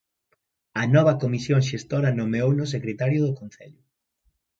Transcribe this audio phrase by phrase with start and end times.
[0.81, 3.83] A nova Comisión xestora nomeouno secretario do concello.